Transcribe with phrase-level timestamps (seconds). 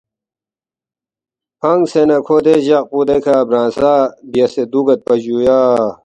[1.59, 3.93] فنگسے نہ کھو دے جقپو دیکھہ برانگسہ
[4.31, 5.59] بیاسے دُوگیدپا جُویا